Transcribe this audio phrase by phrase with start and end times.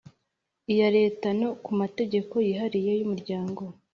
[0.73, 3.61] Iya leta no ku mategeko yihariye y umuryango